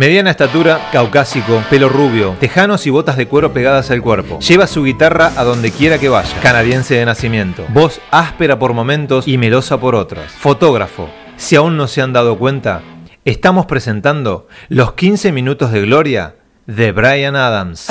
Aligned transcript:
Mediana 0.00 0.30
estatura, 0.30 0.88
caucásico, 0.92 1.62
pelo 1.68 1.90
rubio, 1.90 2.34
tejanos 2.40 2.86
y 2.86 2.90
botas 2.90 3.18
de 3.18 3.28
cuero 3.28 3.52
pegadas 3.52 3.90
al 3.90 4.00
cuerpo. 4.00 4.38
Lleva 4.38 4.66
su 4.66 4.82
guitarra 4.82 5.30
a 5.36 5.44
donde 5.44 5.72
quiera 5.72 5.98
que 5.98 6.08
vaya. 6.08 6.40
Canadiense 6.40 6.94
de 6.94 7.04
nacimiento. 7.04 7.66
Voz 7.68 8.00
áspera 8.10 8.58
por 8.58 8.72
momentos 8.72 9.28
y 9.28 9.36
melosa 9.36 9.78
por 9.78 9.94
otras. 9.94 10.32
Fotógrafo. 10.32 11.10
Si 11.36 11.54
aún 11.54 11.76
no 11.76 11.86
se 11.86 12.00
han 12.00 12.14
dado 12.14 12.38
cuenta, 12.38 12.80
estamos 13.26 13.66
presentando 13.66 14.48
los 14.70 14.94
15 14.94 15.32
minutos 15.32 15.70
de 15.70 15.82
gloria 15.82 16.36
de 16.70 16.92
Brian 16.92 17.34
Adams. 17.36 17.90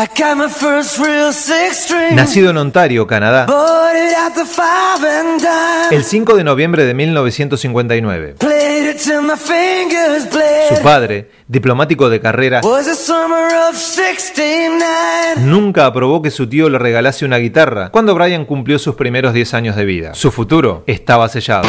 Nacido 2.16 2.52
en 2.52 2.57
Ontario, 2.57 3.05
Canadá, 3.07 3.46
el 5.91 6.04
5 6.04 6.36
de 6.36 6.43
noviembre 6.43 6.86
de 6.86 6.93
1959. 6.93 8.36
Su 10.70 10.82
padre, 10.82 11.32
diplomático 11.47 12.10
de 12.10 12.21
carrera, 12.21 12.61
nunca 15.39 15.86
aprobó 15.86 16.21
que 16.21 16.32
su 16.32 16.47
tío 16.47 16.69
le 16.69 16.80
regalase 16.80 17.25
una 17.25 17.38
guitarra 17.38 17.89
cuando 17.89 18.16
Brian 18.16 18.46
cumplió 18.46 18.80
sus 18.80 18.96
primeros 18.96 19.33
10 19.33 19.54
años 19.55 19.75
de 19.75 19.86
vida. 19.86 20.14
Su 20.14 20.32
futuro 20.32 20.83
estaba 20.88 21.27
sellado. 21.27 21.68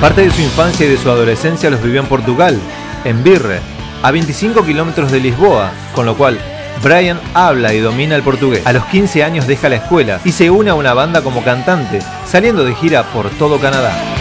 Parte 0.00 0.22
de 0.22 0.30
su 0.30 0.40
infancia 0.40 0.86
y 0.86 0.90
de 0.90 0.96
su 0.96 1.10
adolescencia 1.10 1.70
los 1.70 1.82
vivió 1.82 2.00
en 2.00 2.06
Portugal, 2.06 2.56
en 3.04 3.24
Birre, 3.24 3.58
a 4.00 4.12
25 4.12 4.64
kilómetros 4.64 5.10
de 5.10 5.18
Lisboa, 5.18 5.72
con 5.92 6.06
lo 6.06 6.16
cual 6.16 6.38
Brian 6.84 7.18
habla 7.34 7.74
y 7.74 7.80
domina 7.80 8.14
el 8.14 8.22
portugués. 8.22 8.64
A 8.64 8.72
los 8.72 8.84
15 8.86 9.24
años 9.24 9.48
deja 9.48 9.68
la 9.68 9.76
escuela 9.76 10.20
y 10.24 10.30
se 10.30 10.50
une 10.50 10.70
a 10.70 10.76
una 10.76 10.94
banda 10.94 11.22
como 11.22 11.42
cantante, 11.42 11.98
saliendo 12.24 12.64
de 12.64 12.76
gira 12.76 13.02
por 13.12 13.28
todo 13.30 13.58
Canadá. 13.58 14.17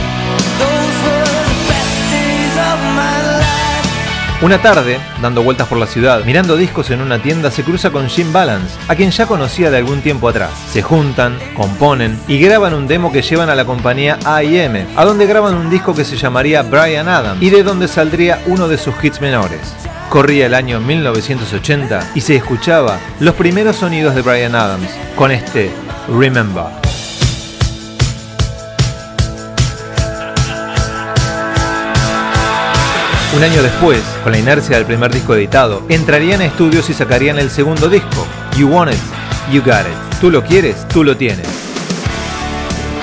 Una 4.39 4.61
tarde, 4.61 4.99
dando 5.19 5.41
vueltas 5.41 5.67
por 5.67 5.79
la 5.79 5.87
ciudad, 5.87 6.23
mirando 6.23 6.57
discos 6.57 6.91
en 6.91 7.01
una 7.01 7.19
tienda, 7.19 7.49
se 7.49 7.63
cruza 7.63 7.89
con 7.89 8.07
Jim 8.07 8.31
Balance, 8.31 8.77
a 8.87 8.95
quien 8.95 9.09
ya 9.09 9.25
conocía 9.25 9.71
de 9.71 9.77
algún 9.77 10.01
tiempo 10.01 10.29
atrás. 10.29 10.51
Se 10.71 10.83
juntan, 10.83 11.39
componen 11.55 12.19
y 12.27 12.37
graban 12.37 12.75
un 12.75 12.87
demo 12.87 13.11
que 13.11 13.23
llevan 13.23 13.49
a 13.49 13.55
la 13.55 13.65
compañía 13.65 14.19
A&M, 14.25 14.85
a 14.95 15.05
donde 15.05 15.25
graban 15.25 15.55
un 15.55 15.71
disco 15.71 15.95
que 15.95 16.05
se 16.05 16.17
llamaría 16.17 16.61
Brian 16.61 17.09
Adams 17.09 17.41
y 17.41 17.49
de 17.49 17.63
donde 17.63 17.87
saldría 17.87 18.39
uno 18.45 18.67
de 18.67 18.77
sus 18.77 18.93
hits 19.03 19.21
menores. 19.21 19.73
Corría 20.09 20.45
el 20.45 20.53
año 20.53 20.79
1980 20.81 22.11
y 22.13 22.21
se 22.21 22.35
escuchaba 22.35 22.99
los 23.19 23.33
primeros 23.33 23.77
sonidos 23.77 24.13
de 24.13 24.21
Brian 24.21 24.53
Adams 24.53 24.91
con 25.15 25.31
este 25.31 25.71
Remember. 26.07 26.86
Un 33.37 33.43
año 33.43 33.61
después, 33.61 34.01
con 34.23 34.31
la 34.31 34.39
inercia 34.39 34.77
del 34.77 34.87
primer 34.87 35.13
disco 35.13 35.35
editado, 35.35 35.83
entrarían 35.89 36.41
a 36.41 36.45
estudios 36.45 36.89
y 36.89 36.95
sacarían 36.95 37.37
el 37.37 37.51
segundo 37.51 37.87
disco, 37.87 38.25
You 38.57 38.67
Want 38.67 38.91
It, 38.91 38.99
You 39.53 39.61
Got 39.61 39.81
It. 39.81 40.19
Tú 40.19 40.31
lo 40.31 40.43
quieres, 40.43 40.87
tú 40.87 41.03
lo 41.03 41.15
tienes. 41.15 41.47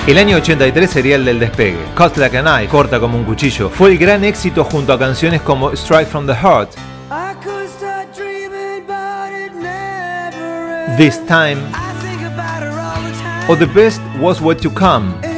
El 0.05 0.17
año 0.17 0.35
83 0.35 0.89
sería 0.89 1.15
el 1.15 1.23
del 1.23 1.39
despegue. 1.39 1.79
Cut 1.95 2.17
Like 2.17 2.37
a 2.37 2.41
Knife, 2.41 2.67
corta 2.67 2.99
como 2.99 3.17
un 3.17 3.23
cuchillo, 3.23 3.69
fue 3.69 3.91
el 3.91 3.97
gran 3.97 4.25
éxito 4.25 4.65
junto 4.65 4.91
a 4.91 4.99
canciones 4.99 5.41
como 5.41 5.71
Strike 5.71 6.09
from 6.09 6.27
the 6.27 6.35
Heart, 6.35 6.71
This 10.97 11.25
Time, 11.27 11.59
o 13.47 13.55
The 13.55 13.67
Best 13.67 14.01
Was 14.19 14.41
What 14.41 14.57
to 14.57 14.73
Come. 14.73 15.34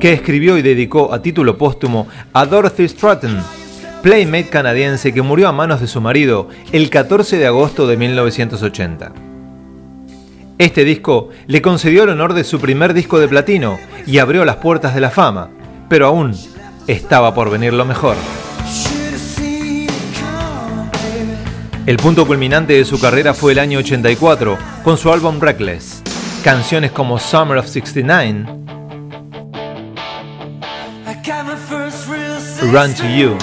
Que 0.00 0.12
escribió 0.12 0.56
y 0.56 0.62
dedicó 0.62 1.12
a 1.12 1.22
título 1.22 1.58
póstumo 1.58 2.08
a 2.32 2.46
Dorothy 2.46 2.88
Stratton, 2.88 3.42
playmate 4.02 4.48
canadiense 4.48 5.12
que 5.12 5.22
murió 5.22 5.48
a 5.48 5.52
manos 5.52 5.80
de 5.80 5.86
su 5.86 6.00
marido 6.00 6.48
el 6.72 6.90
14 6.90 7.36
de 7.38 7.46
agosto 7.46 7.86
de 7.86 7.96
1980. 7.96 9.12
Este 10.58 10.84
disco 10.84 11.30
le 11.46 11.62
concedió 11.62 12.02
el 12.02 12.10
honor 12.10 12.34
de 12.34 12.44
su 12.44 12.60
primer 12.60 12.92
disco 12.94 13.20
de 13.20 13.28
platino 13.28 13.78
y 14.06 14.18
abrió 14.18 14.44
las 14.44 14.56
puertas 14.56 14.94
de 14.94 15.00
la 15.00 15.10
fama, 15.10 15.50
pero 15.88 16.06
aún 16.06 16.34
estaba 16.86 17.34
por 17.34 17.50
venir 17.50 17.72
lo 17.72 17.84
mejor. 17.84 18.16
El 21.86 21.96
punto 21.96 22.26
culminante 22.26 22.74
de 22.74 22.84
su 22.84 23.00
carrera 23.00 23.32
fue 23.32 23.52
el 23.52 23.58
año 23.58 23.78
84, 23.78 24.58
con 24.84 24.98
su 24.98 25.10
álbum 25.10 25.40
Reckless. 25.40 26.02
Canciones 26.44 26.90
como 26.90 27.18
Summer 27.18 27.56
of 27.56 27.66
69, 27.66 28.67
Run 32.60 32.92
to 32.94 33.06
You. 33.06 33.38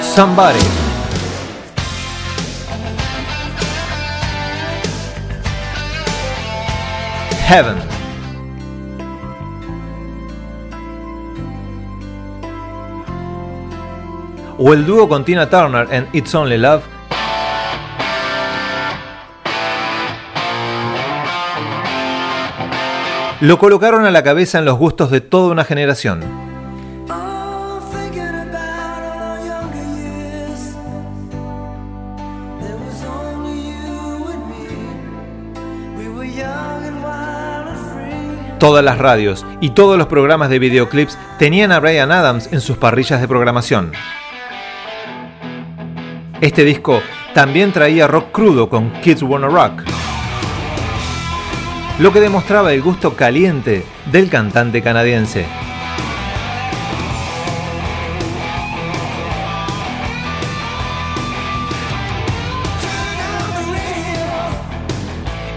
Somebody. 0.00 0.60
Heaven. 7.44 7.76
O 14.58 14.72
el 14.72 14.86
dúo 14.86 15.08
con 15.08 15.24
Tina 15.24 15.50
Turner 15.50 15.88
en 15.90 16.08
It's 16.12 16.32
Only 16.36 16.58
Love 16.58 16.97
lo 23.40 23.58
colocaron 23.58 24.04
a 24.04 24.10
la 24.10 24.22
cabeza 24.22 24.58
en 24.58 24.64
los 24.64 24.78
gustos 24.78 25.10
de 25.10 25.20
toda 25.20 25.52
una 25.52 25.64
generación. 25.64 26.20
Todas 38.58 38.84
las 38.84 38.98
radios 38.98 39.46
y 39.60 39.70
todos 39.70 39.96
los 39.96 40.08
programas 40.08 40.50
de 40.50 40.58
videoclips 40.58 41.16
tenían 41.38 41.70
a 41.70 41.78
Brian 41.78 42.10
Adams 42.10 42.48
en 42.52 42.60
sus 42.60 42.76
parrillas 42.76 43.20
de 43.20 43.28
programación. 43.28 43.92
Este 46.40 46.64
disco 46.64 47.00
también 47.34 47.72
traía 47.72 48.08
rock 48.08 48.32
crudo 48.32 48.68
con 48.68 48.90
Kids 49.00 49.22
Wanna 49.22 49.46
Rock 49.46 49.97
lo 51.98 52.12
que 52.12 52.20
demostraba 52.20 52.72
el 52.72 52.80
gusto 52.80 53.14
caliente 53.14 53.84
del 54.10 54.30
cantante 54.30 54.82
canadiense. 54.82 55.46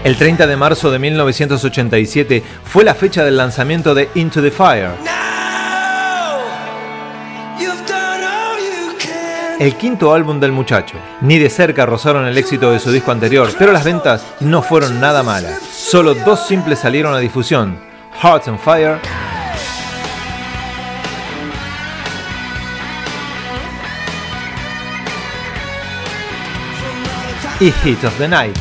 El 0.02 0.16
30 0.16 0.48
de 0.48 0.56
marzo 0.56 0.90
de 0.90 0.98
1987 0.98 2.42
fue 2.64 2.82
la 2.82 2.96
fecha 2.96 3.24
del 3.24 3.36
lanzamiento 3.36 3.94
de 3.94 4.08
Into 4.16 4.42
the 4.42 4.50
Fire. 4.50 5.21
El 9.62 9.76
quinto 9.76 10.12
álbum 10.12 10.40
del 10.40 10.50
muchacho. 10.50 10.96
Ni 11.20 11.38
de 11.38 11.48
cerca 11.48 11.86
rozaron 11.86 12.26
el 12.26 12.36
éxito 12.36 12.72
de 12.72 12.80
su 12.80 12.90
disco 12.90 13.12
anterior, 13.12 13.48
pero 13.60 13.70
las 13.70 13.84
ventas 13.84 14.26
no 14.40 14.60
fueron 14.60 15.00
nada 15.00 15.22
malas. 15.22 15.60
Solo 15.62 16.16
dos 16.16 16.48
simples 16.48 16.80
salieron 16.80 17.14
a 17.14 17.20
difusión, 17.20 17.78
Hearts 18.20 18.48
and 18.48 18.58
Fire 18.58 18.98
y 27.60 27.70
Hit 27.70 28.02
of 28.02 28.18
the 28.18 28.26
Night. 28.26 28.58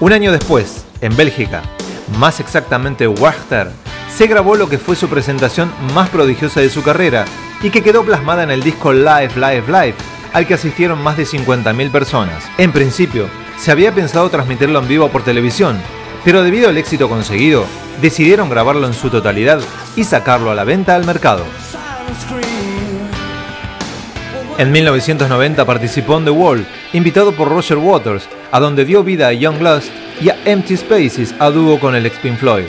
Un 0.00 0.14
año 0.14 0.32
después, 0.32 0.86
en 1.02 1.14
Bélgica, 1.14 1.60
más 2.18 2.40
exactamente 2.40 3.06
Wachter, 3.06 3.70
se 4.08 4.26
grabó 4.26 4.56
lo 4.56 4.70
que 4.70 4.78
fue 4.78 4.96
su 4.96 5.08
presentación 5.08 5.70
más 5.92 6.08
prodigiosa 6.08 6.60
de 6.60 6.70
su 6.70 6.82
carrera 6.82 7.26
y 7.62 7.70
que 7.70 7.82
quedó 7.82 8.04
plasmada 8.04 8.42
en 8.42 8.50
el 8.50 8.62
disco 8.62 8.92
Live, 8.92 9.32
Live, 9.36 9.64
Live, 9.66 9.94
al 10.32 10.46
que 10.46 10.54
asistieron 10.54 11.02
más 11.02 11.16
de 11.16 11.24
50.000 11.24 11.90
personas. 11.90 12.44
En 12.58 12.72
principio, 12.72 13.28
se 13.58 13.70
había 13.70 13.92
pensado 13.92 14.28
transmitirlo 14.30 14.78
en 14.80 14.88
vivo 14.88 15.08
por 15.08 15.22
televisión, 15.22 15.80
pero 16.24 16.42
debido 16.42 16.68
al 16.68 16.78
éxito 16.78 17.08
conseguido, 17.08 17.64
decidieron 18.00 18.48
grabarlo 18.48 18.86
en 18.86 18.94
su 18.94 19.10
totalidad 19.10 19.60
y 19.96 20.04
sacarlo 20.04 20.50
a 20.50 20.54
la 20.54 20.64
venta 20.64 20.96
al 20.96 21.04
mercado. 21.04 21.44
En 24.58 24.70
1990 24.70 25.64
participó 25.64 26.18
en 26.18 26.24
The 26.24 26.30
Wall, 26.30 26.66
invitado 26.92 27.32
por 27.32 27.48
Roger 27.48 27.78
Waters, 27.78 28.28
a 28.50 28.60
donde 28.60 28.84
dio 28.84 29.02
vida 29.02 29.28
a 29.28 29.32
Young 29.32 29.60
Lust 29.62 29.90
y 30.20 30.28
a 30.28 30.36
Empty 30.44 30.76
Spaces 30.76 31.34
a 31.38 31.50
dúo 31.50 31.80
con 31.80 31.94
el 31.94 32.06
ex 32.06 32.18
Pink 32.18 32.38
Floyd. 32.38 32.66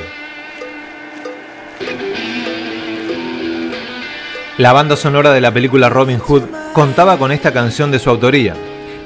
La 4.59 4.71
banda 4.71 4.95
sonora 4.95 5.33
de 5.33 5.41
la 5.41 5.51
película 5.51 5.89
Robin 5.89 6.19
Hood 6.19 6.44
contaba 6.73 7.17
con 7.17 7.31
esta 7.31 7.51
canción 7.51 7.89
de 7.89 7.97
su 7.97 8.11
autoría. 8.11 8.53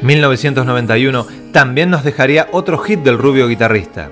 1991 0.02 1.26
también 1.54 1.90
nos 1.90 2.04
dejaría 2.04 2.50
otro 2.52 2.78
hit 2.80 3.00
del 3.00 3.18
rubio 3.18 3.48
guitarrista. 3.48 4.10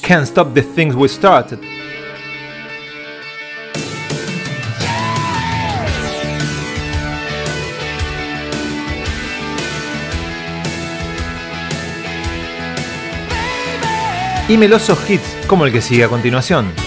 Can't 0.00 0.24
Stop 0.24 0.52
the 0.52 0.62
Things 0.62 0.96
We 0.96 1.08
Started. 1.08 1.60
Y 14.48 14.56
melosos 14.56 15.08
hits 15.08 15.36
como 15.46 15.64
el 15.66 15.72
que 15.72 15.80
sigue 15.80 16.02
a 16.02 16.08
continuación. 16.08 16.81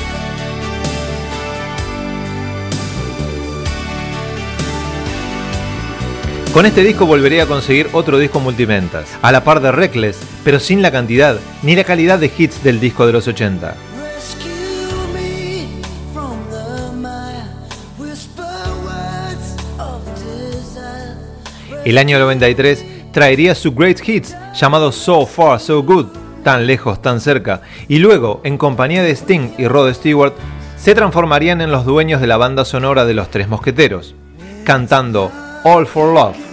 Con 6.55 6.65
este 6.65 6.85
disco 6.85 7.05
volvería 7.05 7.43
a 7.43 7.47
conseguir 7.47 7.89
otro 7.91 8.17
disco 8.17 8.39
multiventas, 8.39 9.17
a 9.21 9.33
la 9.33 9.43
par 9.43 9.59
de 9.59 9.73
Reckless, 9.73 10.17
pero 10.45 10.61
sin 10.61 10.81
la 10.81 10.89
cantidad 10.89 11.37
ni 11.63 11.75
la 11.75 11.83
calidad 11.83 12.17
de 12.17 12.31
hits 12.37 12.63
del 12.63 12.79
disco 12.79 13.05
de 13.05 13.11
los 13.11 13.27
80. 13.27 13.75
El 21.83 21.97
año 21.97 22.19
93 22.19 22.85
traería 23.11 23.53
su 23.53 23.73
Great 23.73 23.99
Hits 24.07 24.33
llamado 24.57 24.93
So 24.93 25.25
Far 25.25 25.59
So 25.59 25.83
Good, 25.83 26.07
tan 26.45 26.65
lejos, 26.65 27.01
tan 27.01 27.19
cerca, 27.19 27.63
y 27.89 27.99
luego, 27.99 28.39
en 28.45 28.57
compañía 28.57 29.03
de 29.03 29.11
Sting 29.11 29.55
y 29.57 29.67
Rod 29.67 29.93
Stewart, 29.93 30.33
se 30.77 30.95
transformarían 30.95 31.59
en 31.59 31.73
los 31.73 31.83
dueños 31.83 32.21
de 32.21 32.27
la 32.27 32.37
banda 32.37 32.63
sonora 32.63 33.03
de 33.03 33.13
Los 33.13 33.29
Tres 33.29 33.49
Mosqueteros, 33.49 34.15
cantando 34.63 35.33
All 35.65 35.85
for 35.85 36.13
Love. 36.13 36.44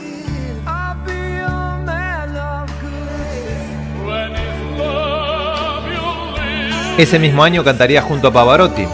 Ese 6.99 7.19
mismo 7.19 7.43
año 7.43 7.65
cantaría 7.65 8.03
junto 8.03 8.29
a 8.29 8.33
Pavarotti. 8.33 8.87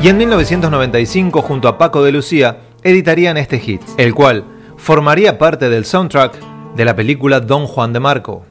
Y 0.00 0.08
en 0.08 0.16
1995, 0.16 1.42
junto 1.42 1.68
a 1.68 1.78
Paco 1.78 2.02
de 2.04 2.12
Lucía, 2.12 2.58
editarían 2.82 3.36
este 3.36 3.58
hit, 3.58 3.82
el 3.98 4.14
cual 4.14 4.44
formaría 4.76 5.38
parte 5.38 5.68
del 5.68 5.84
soundtrack 5.84 6.38
de 6.76 6.84
la 6.84 6.94
película 6.96 7.40
Don 7.40 7.66
Juan 7.66 7.92
de 7.92 8.00
Marco. 8.00 8.44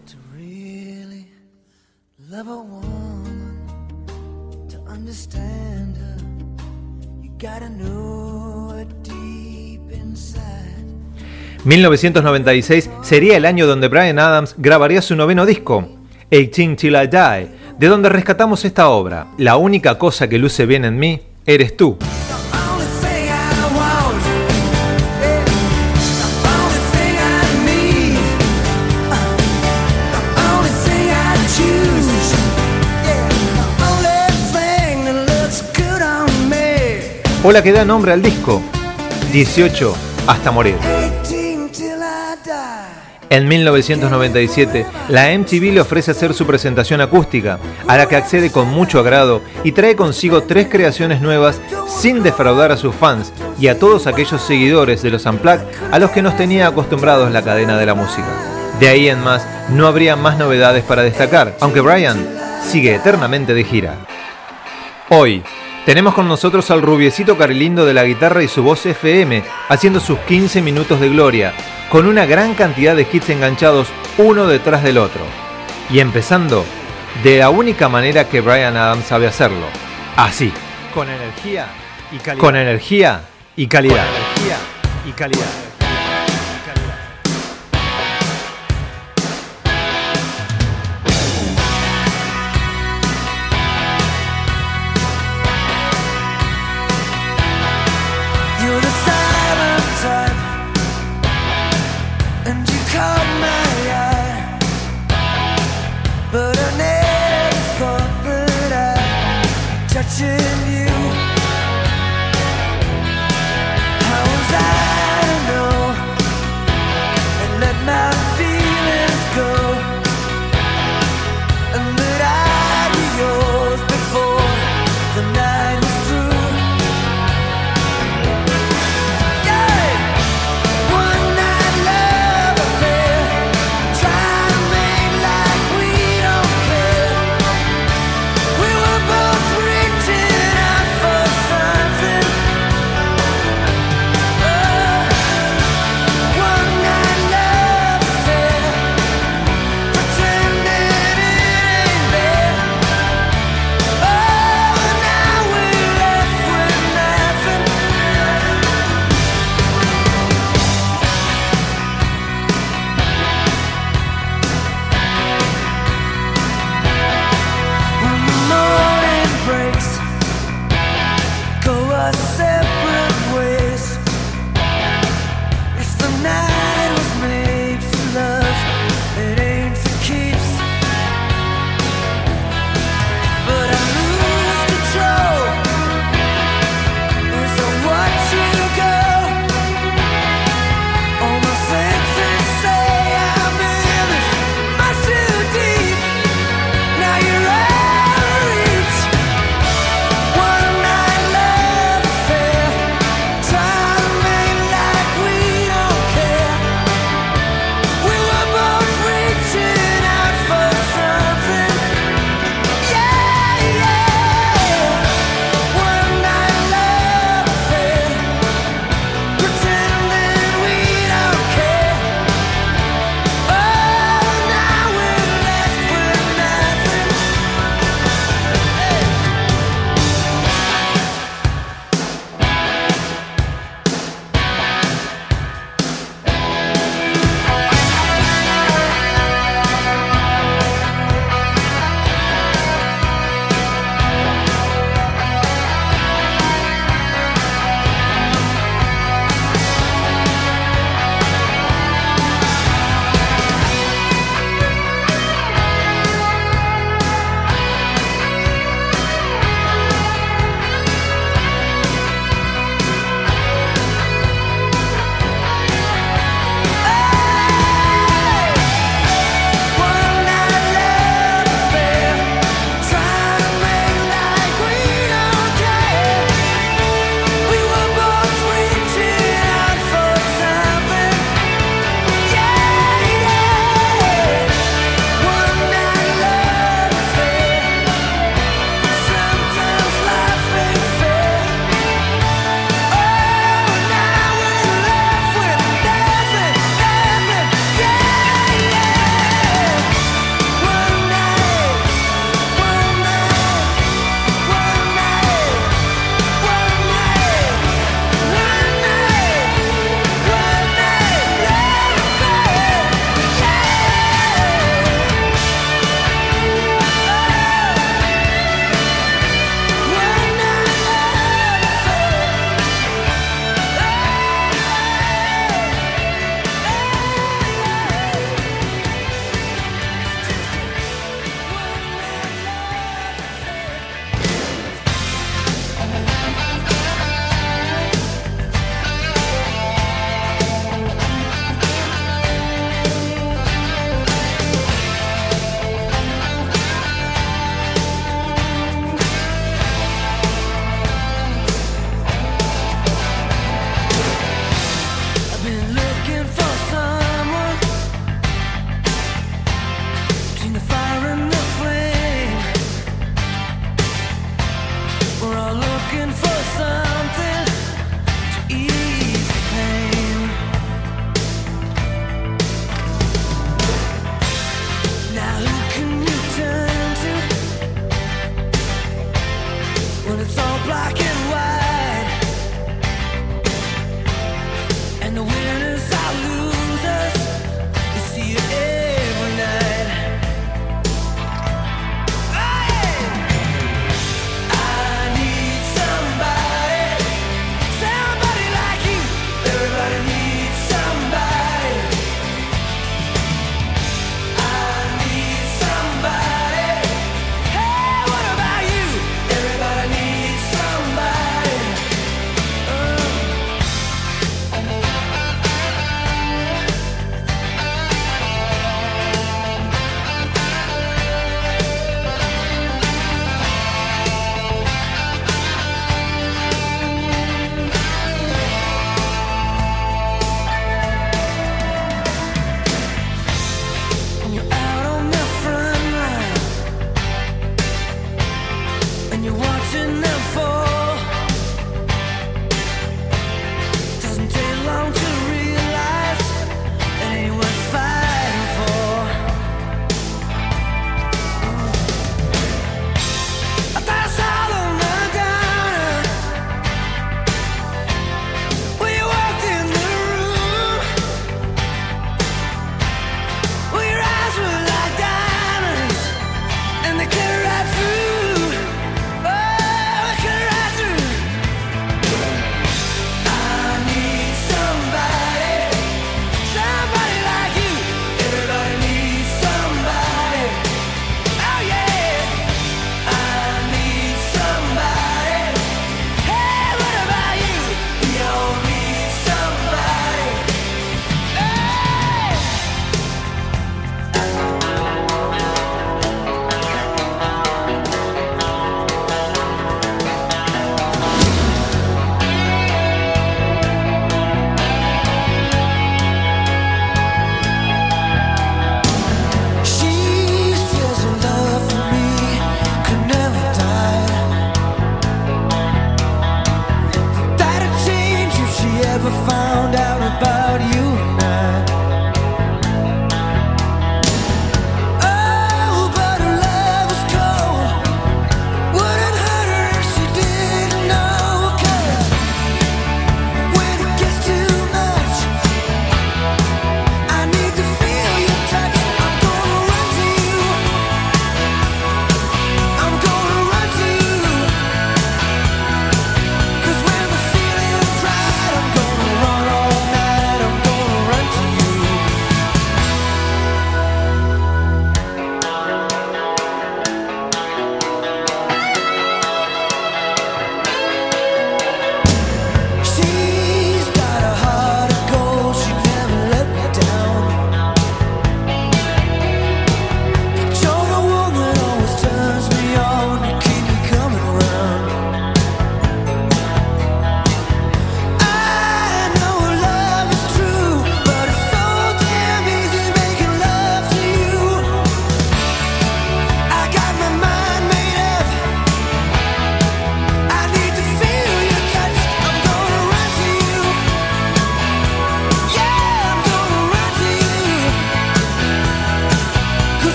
...1996 11.65 12.89
sería 13.03 13.37
el 13.37 13.45
año 13.45 13.67
donde 13.67 13.87
Brian 13.87 14.19
Adams 14.19 14.55
grabaría 14.57 15.01
su 15.01 15.15
noveno 15.15 15.45
disco... 15.45 15.87
...18 16.31 16.75
Till 16.77 16.95
I 16.95 17.07
Die... 17.07 17.47
...de 17.77 17.87
donde 17.87 18.09
rescatamos 18.09 18.65
esta 18.65 18.89
obra... 18.89 19.27
...La 19.37 19.57
única 19.57 19.97
cosa 19.97 20.27
que 20.27 20.37
luce 20.37 20.65
bien 20.65 20.85
en 20.85 20.97
mí... 20.97 21.21
...eres 21.45 21.77
tú... 21.77 21.97
o 37.43 37.51
la 37.51 37.63
que 37.63 37.71
da 37.71 37.83
nombre 37.85 38.11
al 38.11 38.21
disco, 38.21 38.61
18 39.31 39.95
hasta 40.27 40.51
morir. 40.51 41.00
En 43.31 43.47
1997, 43.47 44.85
la 45.07 45.29
MTV 45.31 45.71
le 45.71 45.79
ofrece 45.79 46.11
hacer 46.11 46.33
su 46.33 46.45
presentación 46.45 46.99
acústica, 46.99 47.59
a 47.87 47.95
la 47.95 48.05
que 48.05 48.17
accede 48.17 48.51
con 48.51 48.67
mucho 48.67 48.99
agrado 48.99 49.41
y 49.63 49.71
trae 49.71 49.95
consigo 49.95 50.43
tres 50.43 50.67
creaciones 50.69 51.21
nuevas 51.21 51.61
sin 51.87 52.23
defraudar 52.23 52.73
a 52.73 52.77
sus 52.77 52.93
fans 52.93 53.31
y 53.57 53.69
a 53.69 53.79
todos 53.79 54.05
aquellos 54.05 54.41
seguidores 54.41 55.01
de 55.01 55.11
los 55.11 55.25
Unplugged 55.25 55.65
a 55.93 55.97
los 55.97 56.11
que 56.11 56.21
nos 56.21 56.35
tenía 56.35 56.67
acostumbrados 56.67 57.31
la 57.31 57.41
cadena 57.41 57.77
de 57.77 57.85
la 57.85 57.93
música. 57.93 58.27
De 58.81 58.89
ahí 58.89 59.07
en 59.07 59.23
más, 59.23 59.47
no 59.69 59.87
habría 59.87 60.17
más 60.17 60.37
novedades 60.37 60.83
para 60.83 61.03
destacar, 61.03 61.55
aunque 61.61 61.79
Brian 61.79 62.17
sigue 62.69 62.95
eternamente 62.95 63.53
de 63.53 63.63
gira. 63.63 63.95
Hoy, 65.07 65.41
tenemos 65.85 66.13
con 66.13 66.27
nosotros 66.27 66.69
al 66.71 66.81
rubiecito 66.81 67.37
Carlindo 67.37 67.85
de 67.85 67.93
la 67.93 68.03
guitarra 68.03 68.43
y 68.43 68.47
su 68.47 68.63
voz 68.63 68.85
FM, 68.85 69.43
haciendo 69.69 69.99
sus 69.99 70.19
15 70.19 70.61
minutos 70.61 70.99
de 70.99 71.09
gloria, 71.09 71.53
con 71.89 72.05
una 72.05 72.25
gran 72.25 72.53
cantidad 72.53 72.95
de 72.95 73.07
hits 73.11 73.29
enganchados 73.29 73.87
uno 74.17 74.47
detrás 74.47 74.83
del 74.83 74.97
otro. 74.97 75.21
Y 75.89 75.99
empezando 75.99 76.65
de 77.23 77.39
la 77.39 77.49
única 77.49 77.89
manera 77.89 78.29
que 78.29 78.41
Brian 78.41 78.77
Adams 78.77 79.05
sabe 79.05 79.27
hacerlo, 79.27 79.65
así, 80.15 80.53
con 80.93 81.09
energía 81.09 81.67
y 82.11 82.17
calidad. 82.17 82.41
Con 82.41 82.55
energía 82.55 83.21
y 83.55 83.67
calidad. 83.67 83.95
Con 83.95 84.15
energía 84.15 84.57
y 85.07 85.11
calidad. 85.11 85.70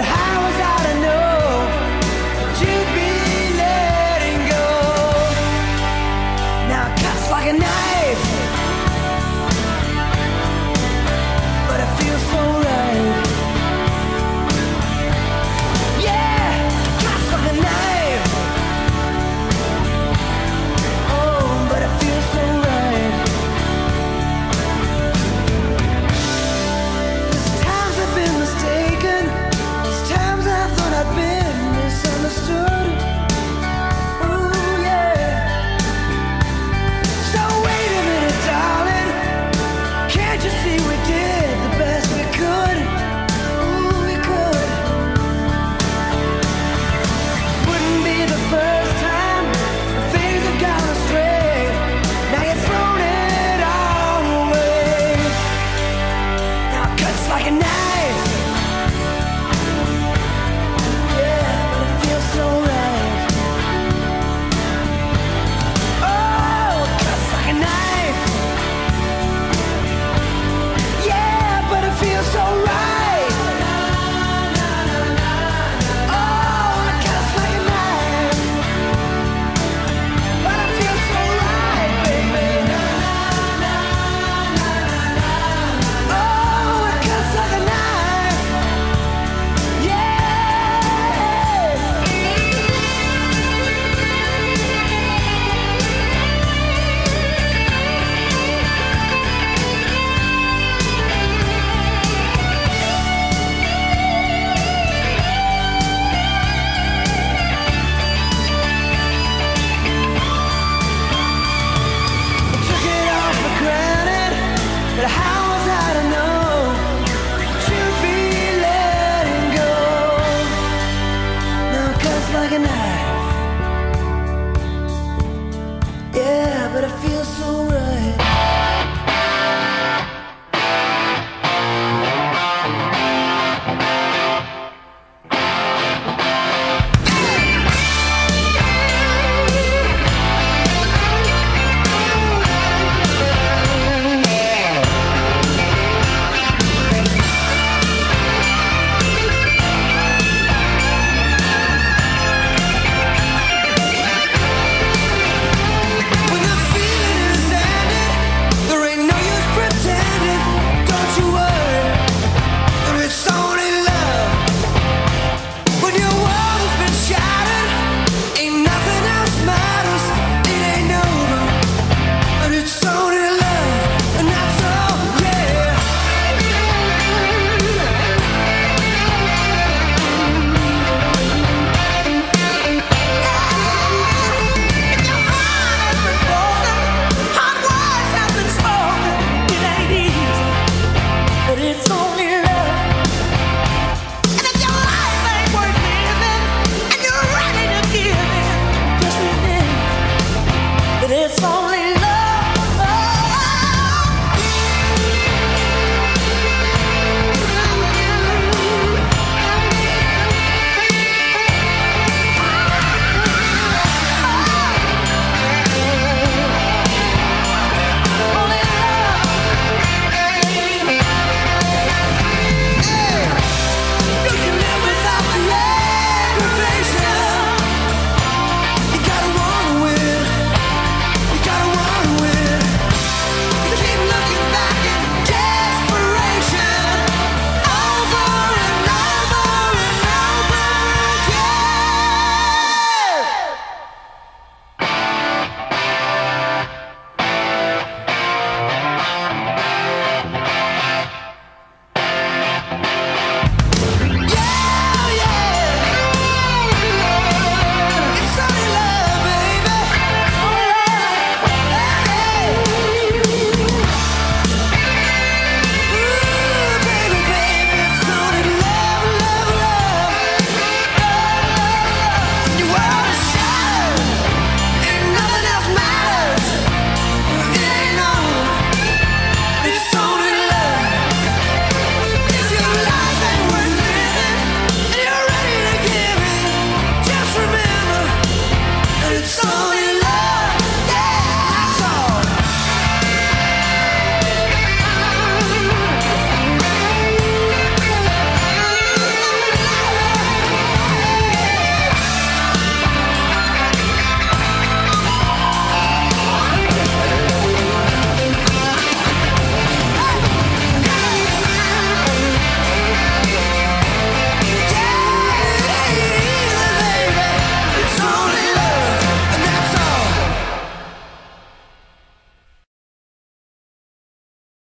But 0.00 0.08
how 0.08 0.49